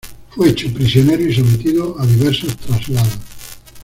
[0.31, 3.19] Fue hecho prisionero y sometido a diversos traslados.